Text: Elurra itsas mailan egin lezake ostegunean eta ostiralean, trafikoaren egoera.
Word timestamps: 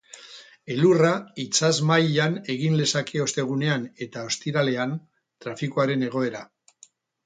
Elurra 0.75 1.11
itsas 1.43 1.71
mailan 1.91 2.39
egin 2.55 2.79
lezake 2.81 3.23
ostegunean 3.29 3.87
eta 4.09 4.27
ostiralean, 4.33 5.01
trafikoaren 5.47 6.13
egoera. 6.13 6.49